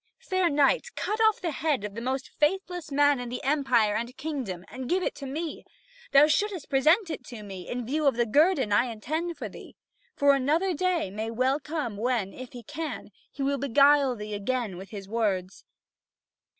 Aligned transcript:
Fair 0.17 0.49
knight, 0.49 0.87
cut 0.95 1.21
off 1.21 1.39
the 1.39 1.51
head 1.51 1.83
of 1.83 1.93
the 1.93 2.01
most 2.01 2.27
faithless 2.39 2.91
man 2.91 3.19
in 3.19 3.29
the 3.29 3.43
empire 3.43 3.93
and 3.93 4.17
kingdom, 4.17 4.65
and 4.67 4.89
give 4.89 5.03
it 5.03 5.13
to 5.13 5.27
me! 5.27 5.63
Thou 6.11 6.25
shouldst 6.25 6.71
present 6.71 7.11
it 7.11 7.23
to 7.25 7.43
me, 7.43 7.69
in 7.69 7.85
view 7.85 8.07
of 8.07 8.15
the 8.15 8.25
guerdon 8.25 8.71
I 8.73 8.85
intend 8.85 9.37
for 9.37 9.47
thee. 9.47 9.75
For 10.15 10.33
another 10.33 10.73
day 10.73 11.11
may 11.11 11.29
well 11.29 11.59
come 11.59 11.97
when, 11.97 12.33
if 12.33 12.53
he 12.53 12.63
can, 12.63 13.11
he 13.31 13.43
will 13.43 13.59
beguile 13.59 14.15
thee 14.15 14.33
again 14.33 14.75
with 14.75 14.89
his 14.89 15.07
words." 15.07 15.65